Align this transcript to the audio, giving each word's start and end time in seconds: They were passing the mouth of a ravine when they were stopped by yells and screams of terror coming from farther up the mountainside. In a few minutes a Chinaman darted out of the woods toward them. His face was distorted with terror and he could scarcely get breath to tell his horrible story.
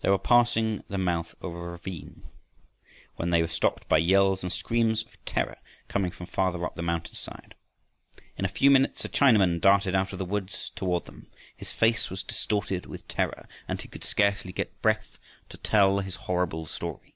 They 0.00 0.08
were 0.10 0.18
passing 0.18 0.82
the 0.88 0.98
mouth 0.98 1.36
of 1.40 1.52
a 1.52 1.56
ravine 1.60 2.24
when 3.14 3.30
they 3.30 3.40
were 3.42 3.46
stopped 3.46 3.88
by 3.88 3.98
yells 3.98 4.42
and 4.42 4.50
screams 4.50 5.04
of 5.04 5.24
terror 5.24 5.56
coming 5.86 6.10
from 6.10 6.26
farther 6.26 6.64
up 6.66 6.74
the 6.74 6.82
mountainside. 6.82 7.54
In 8.36 8.44
a 8.44 8.48
few 8.48 8.72
minutes 8.72 9.04
a 9.04 9.08
Chinaman 9.08 9.60
darted 9.60 9.94
out 9.94 10.12
of 10.12 10.18
the 10.18 10.24
woods 10.24 10.72
toward 10.74 11.04
them. 11.04 11.28
His 11.56 11.70
face 11.70 12.10
was 12.10 12.24
distorted 12.24 12.86
with 12.86 13.06
terror 13.06 13.48
and 13.68 13.80
he 13.80 13.86
could 13.86 14.02
scarcely 14.02 14.50
get 14.50 14.82
breath 14.82 15.20
to 15.50 15.58
tell 15.58 16.00
his 16.00 16.16
horrible 16.26 16.66
story. 16.66 17.14